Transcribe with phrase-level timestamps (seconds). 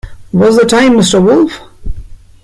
[0.31, 1.61] What's the time, Mr Wolf?